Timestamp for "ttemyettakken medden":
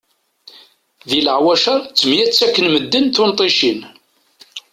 1.83-3.05